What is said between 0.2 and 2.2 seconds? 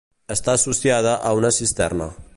Està associada a una cisterna.